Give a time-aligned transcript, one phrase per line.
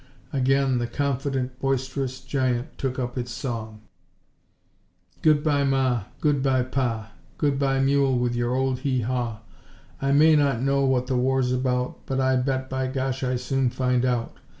[0.33, 3.81] Again the confident, boisterous giant took up its song:
[5.21, 9.41] "Good bye Ma, good bye Pa, Good bye mule with your old he haw.
[10.01, 13.69] I may not know what the war's about But I bet by Gosh I soon
[13.69, 14.37] find out!